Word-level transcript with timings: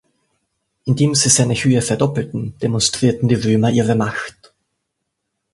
Indem 0.83 1.13
sie 1.13 1.29
seine 1.29 1.53
Höhe 1.53 1.79
verdoppelten, 1.83 2.57
demonstrierten 2.57 3.27
die 3.29 3.35
Römer 3.35 3.69
ihre 3.69 3.93
Macht. 3.93 4.51